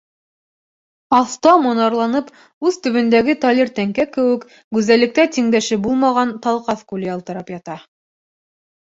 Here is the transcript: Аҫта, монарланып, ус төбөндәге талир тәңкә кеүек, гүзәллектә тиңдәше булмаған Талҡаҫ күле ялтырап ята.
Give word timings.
Аҫта, 1.15 1.49
монарланып, 1.65 2.31
ус 2.69 2.79
төбөндәге 2.87 3.35
талир 3.43 3.69
тәңкә 3.79 4.05
кеүек, 4.15 4.47
гүзәллектә 4.77 5.25
тиңдәше 5.35 5.77
булмаған 5.83 6.33
Талҡаҫ 6.47 6.81
күле 6.93 7.07
ялтырап 7.11 7.53
ята. 7.55 7.77